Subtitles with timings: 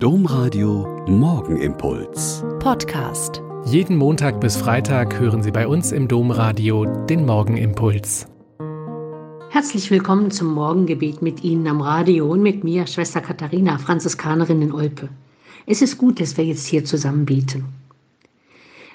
[0.00, 2.44] Domradio Morgenimpuls.
[2.60, 3.42] Podcast.
[3.64, 8.28] Jeden Montag bis Freitag hören Sie bei uns im Domradio den Morgenimpuls.
[9.50, 14.72] Herzlich willkommen zum Morgengebet mit Ihnen am Radio und mit mir, Schwester Katharina, Franziskanerin in
[14.72, 15.08] Olpe.
[15.66, 17.64] Es ist gut, dass wir jetzt hier zusammen beten.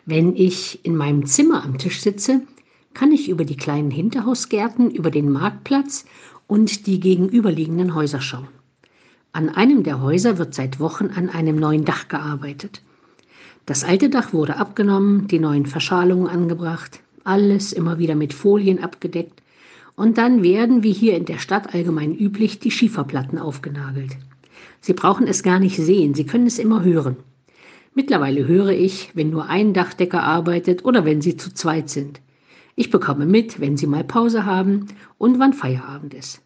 [0.05, 2.43] Wenn ich in meinem Zimmer am Tisch sitze,
[2.93, 6.05] kann ich über die kleinen Hinterhausgärten, über den Marktplatz
[6.47, 8.47] und die gegenüberliegenden Häuser schauen.
[9.35, 12.83] An einem der Häuser wird seit Wochen an einem neuen Dach gearbeitet.
[13.65, 19.41] Das alte Dach wurde abgenommen, die neuen Verschalungen angebracht, alles immer wieder mit Folien abgedeckt
[19.95, 24.15] und dann werden, wie hier in der Stadt allgemein üblich, die Schieferplatten aufgenagelt.
[24.81, 27.17] Sie brauchen es gar nicht sehen, Sie können es immer hören.
[27.95, 32.21] Mittlerweile höre ich, wenn nur ein Dachdecker arbeitet oder wenn sie zu zweit sind.
[32.75, 36.43] Ich bekomme mit, wenn sie mal Pause haben und wann Feierabend ist.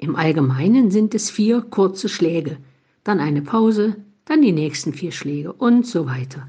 [0.00, 2.58] Im Allgemeinen sind es vier kurze Schläge,
[3.02, 6.48] dann eine Pause, dann die nächsten vier Schläge und so weiter.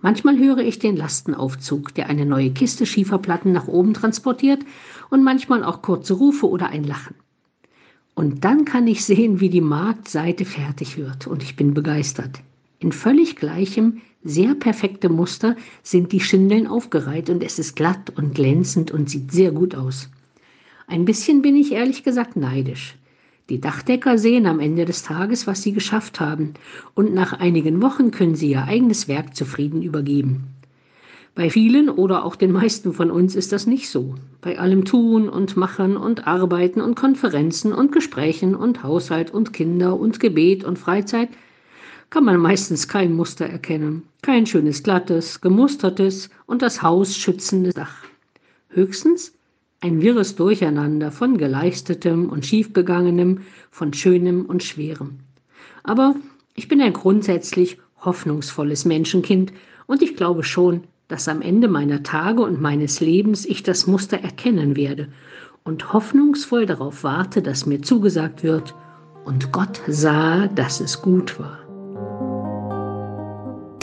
[0.00, 4.64] Manchmal höre ich den Lastenaufzug, der eine neue Kiste Schieferplatten nach oben transportiert
[5.10, 7.14] und manchmal auch kurze Rufe oder ein Lachen.
[8.14, 12.40] Und dann kann ich sehen, wie die Marktseite fertig wird und ich bin begeistert.
[12.78, 18.34] In völlig gleichem, sehr perfektem Muster sind die Schindeln aufgereiht und es ist glatt und
[18.34, 20.08] glänzend und sieht sehr gut aus.
[20.86, 22.96] Ein bisschen bin ich ehrlich gesagt neidisch.
[23.48, 26.54] Die Dachdecker sehen am Ende des Tages, was sie geschafft haben,
[26.94, 30.44] und nach einigen Wochen können sie ihr eigenes Werk zufrieden übergeben.
[31.34, 34.14] Bei vielen oder auch den meisten von uns ist das nicht so.
[34.40, 39.98] Bei allem Tun und Machen und Arbeiten und Konferenzen und Gesprächen und Haushalt und Kinder
[39.98, 41.28] und Gebet und Freizeit
[42.10, 47.96] kann man meistens kein Muster erkennen, kein schönes glattes, gemustertes und das Haus schützendes Dach.
[48.68, 49.32] Höchstens
[49.84, 55.18] ein wirres Durcheinander von geleistetem und schiefgegangenem, von schönem und schwerem.
[55.82, 56.14] Aber
[56.54, 59.52] ich bin ein grundsätzlich hoffnungsvolles Menschenkind
[59.84, 64.18] und ich glaube schon, dass am Ende meiner Tage und meines Lebens ich das Muster
[64.18, 65.08] erkennen werde
[65.64, 68.74] und hoffnungsvoll darauf warte, dass mir zugesagt wird,
[69.26, 71.63] und Gott sah, dass es gut war.